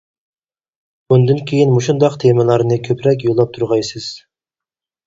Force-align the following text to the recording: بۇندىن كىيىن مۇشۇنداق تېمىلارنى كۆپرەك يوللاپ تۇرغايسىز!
بۇندىن 1.13 1.43
كىيىن 1.51 1.75
مۇشۇنداق 1.75 2.17
تېمىلارنى 2.25 2.81
كۆپرەك 2.89 3.31
يوللاپ 3.31 3.57
تۇرغايسىز! 3.61 4.15